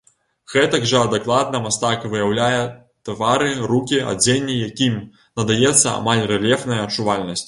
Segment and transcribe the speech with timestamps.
[0.51, 2.63] Гэтак жа дакладна мастак выяўляе
[3.09, 4.97] твары, рукі, адзенне, якім
[5.41, 7.39] надаецца амаль рэльефная адчувальнасць.